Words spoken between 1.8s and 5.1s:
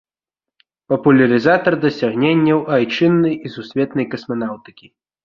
дасягненняў айчыннай і сусветнай касманаўтыкі.